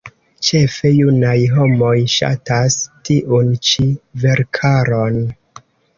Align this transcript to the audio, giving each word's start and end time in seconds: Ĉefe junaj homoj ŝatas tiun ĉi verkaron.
Ĉefe 0.45 0.91
junaj 0.99 1.33
homoj 1.57 1.91
ŝatas 2.13 2.77
tiun 3.11 3.53
ĉi 3.69 3.87
verkaron. 4.25 5.21